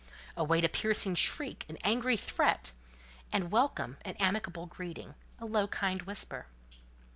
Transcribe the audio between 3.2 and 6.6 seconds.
and welcome an amicable greeting, a low kind whisper.